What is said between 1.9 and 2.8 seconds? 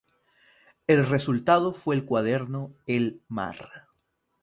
el cuaderno